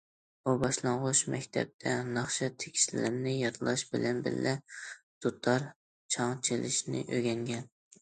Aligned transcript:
ئۇ 0.43 0.53
باشلانغۇچ 0.61 1.21
مەكتەپتە 1.33 1.93
ناخشا 2.15 2.49
تېكىستلىرىنى 2.65 3.35
يادلاش 3.43 3.85
بىلەن 3.93 4.25
بىللە، 4.31 4.57
دۇتار، 5.29 5.71
چاڭ 6.19 6.39
چېلىشنى 6.51 7.09
ئۆگەنگەن. 7.09 7.75